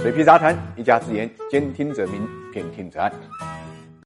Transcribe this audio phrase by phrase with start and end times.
[0.00, 3.12] 水皮杂谈，一家之言，兼听则明，偏听则暗。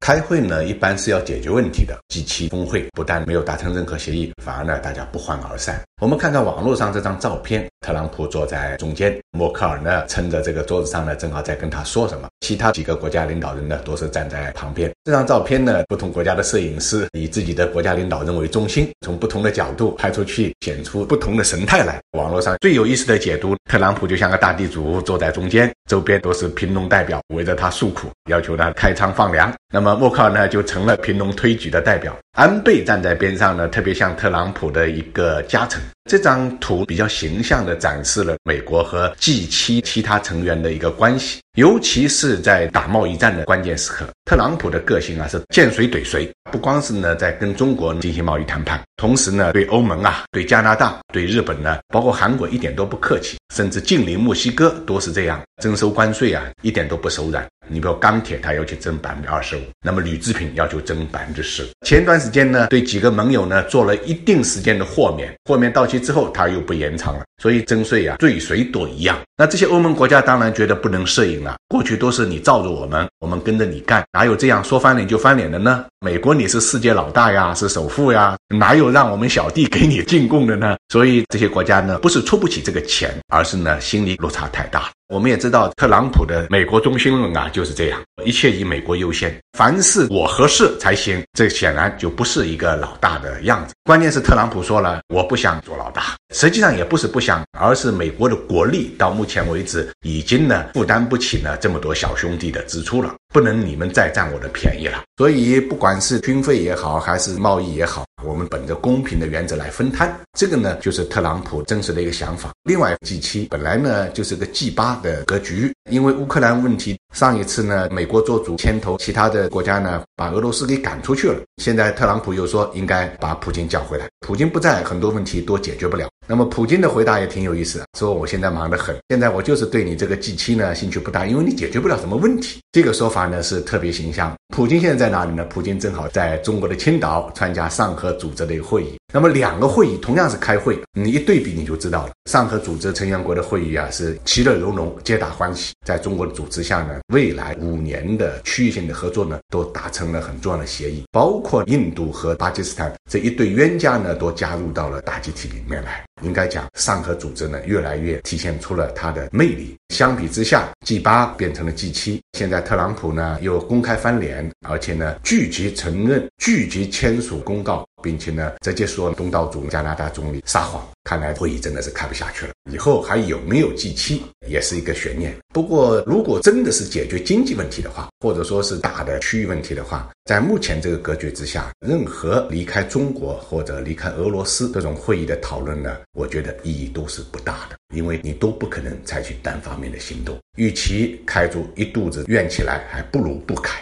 [0.01, 1.95] 开会呢，一般是要解决问题的。
[2.09, 5.79] 几期峰会不但没有达成任何协议，反而呢，大家不欢而散。
[6.01, 12.29] 我们看看网络上这张照片，特朗普坐在中间，默克尔呢撑着这个桌子上呢，正好在跟他说什么。
[12.41, 14.91] 其他几个国家领导人呢，都是站在旁边。
[15.05, 22.01] 这张照片呢，不同国家的摄影师以自己的国家领导人为中心，从不同的角度拍出去，显出不同的神态来。
[22.17, 29.53] 网络上最有意思的解读，特朗普就像个大地主坐在中间，周边都是贫农代表围着他诉苦，要求他开仓放粮。
[29.75, 32.17] 那么默克尔呢，就成了贫农推举的代表。
[32.37, 35.83] 安倍站在边上呢，特别像特朗普的一个家臣。
[36.11, 57.47] 这张图比较形象的展示了美国和 G 七其他成员的一个关系，尤其是在打贸易战的关键时刻，特朗普的个性啊是见谁怼谁，不光是呢在跟中国进行贸易谈判，同时呢对欧盟啊、对加拿大、对日本呢，包括韩国一点都不客气，甚至近邻墨西哥都是这样征收关税啊，一点都不手软。
[57.73, 61.67] 你比如钢铁，它要求增百分之二十五，那么铝制品要求增百分之十。
[61.87, 67.25] 前段时间呢，对几个盟友呢做了一定时间的豁免，豁免到期之后，它又不延长了。
[67.43, 69.19] 所以征税啊，对谁都一样。
[69.37, 71.57] 那这些欧盟国家当然觉得不能适应了。
[71.67, 75.85] 过去都是你罩着我们，我们跟着你干，哪有这样说翻脸就翻脸的呢？
[76.01, 80.77] 美国你是世界老大呀，是首富呀，哪有让我们小弟给你进贡的呢？
[80.91, 84.89] 所以这些国家呢，不是出不起这个钱，而是呢心理落差太大。
[85.13, 91.23] 我们也知道特朗普的美国中心论啊就是这样，一切以美国优先，凡是我合适才行。
[91.35, 93.75] 这显然就不是一个老大的样子。
[93.85, 105.03] 关键是特朗普说了，我不想做老大，实际上也不是不想，而是美国的国力到目前为止已经呢负担不起呢这么多小兄弟的支出了，不能你们再占我的便宜了。
[105.19, 108.07] 所以不管是军费也好，还是贸易也好。
[108.25, 112.51] 我们本着公平的原则来分摊，这个呢就是特朗普真实的一个想法。
[112.65, 121.41] 另外，G 七本来呢就是个 G 八的格局，因为乌克兰问题，上一次呢美国做主牵头，其他的国家呢把俄罗斯给赶出去了。
[121.63, 126.09] 现在特朗普又说应该把普京叫回来，普京不在，很多问题都解决不了。
[126.29, 132.61] 那么普京的回答也挺有意思，说我现在忙得很，现在我就是对你这个 G 七呢兴趣不大，因为你解决不了什么问题。
[132.71, 134.33] 这个说法呢是特别形象。
[134.55, 135.45] 普京现在在哪里呢？
[135.47, 138.97] 普京正好在中国的青岛参加上合组织的会议。
[139.15, 142.13] 那么两个会议同样是开会，你一对比你就知道了。
[142.31, 145.75] 上合组织成员国的会议啊是其乐融融，皆大欢喜。
[145.85, 156.03] 在中国的组织下呢，未来五年的区域性的合作呢都达成了很重要的协议，包括印度和巴基斯坦这一对冤家呢都加入到了大集体里面来。
[156.23, 159.77] 应该讲，上合组织呢越来越体现出了它的魅力。
[159.93, 162.23] 相比之下，G 八变成了 G 七。
[162.39, 170.87] 现在特朗普呢又公开翻脸，而且呢拒绝承认、拒绝签署公告，并且呢直接说东道主加拿大总理撒谎。
[171.05, 172.53] 看来会议真的是开不下去了。
[172.71, 175.37] 以后还有没有 G 七也是一个悬念。
[175.53, 190.39] 不过，如果真的是解决经济问题的话，或者说是大的区域问题的话，在目前这个格局之下，任何离开中国或者离开俄罗斯这种会议的讨论呢，我觉得意义都是不大的，因为你都不可能采取单方面的行动。
[190.57, 193.82] 与其开出一肚子怨气来，还不如不开。